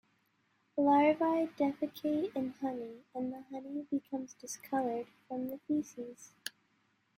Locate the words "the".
3.31-3.43, 5.49-5.59